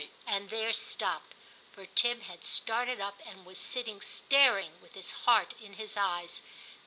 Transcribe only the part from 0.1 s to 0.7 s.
/ and